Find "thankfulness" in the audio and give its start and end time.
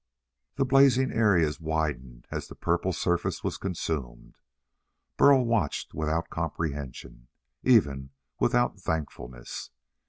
8.79-9.69